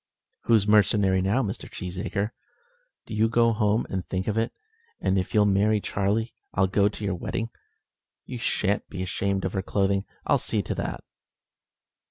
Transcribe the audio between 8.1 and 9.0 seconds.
You shan't